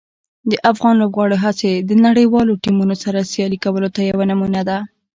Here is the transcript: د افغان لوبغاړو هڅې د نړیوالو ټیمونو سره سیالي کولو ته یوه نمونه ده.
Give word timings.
د 0.51 0.53
افغان 0.71 0.93
لوبغاړو 1.01 1.41
هڅې 1.45 1.71
د 1.89 1.91
نړیوالو 2.05 2.59
ټیمونو 2.63 2.95
سره 3.03 3.29
سیالي 3.31 3.57
کولو 3.65 3.89
ته 3.95 4.01
یوه 4.11 4.23
نمونه 4.31 4.61
ده. 4.69 4.77